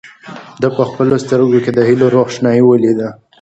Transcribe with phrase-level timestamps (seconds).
[0.61, 3.09] ده په خپلو سترګو کې د هیلو روښنايي ولیده.